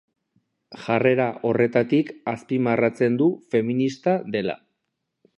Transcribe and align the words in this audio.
Jarrera 0.85 1.25
horretatik 1.49 2.09
azpimarratzen 2.31 3.19
du 3.19 3.27
feminista 3.55 4.15
dela. 4.37 4.57